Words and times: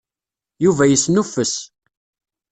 Yuba 0.63 0.83
yesnuffes. 0.87 1.53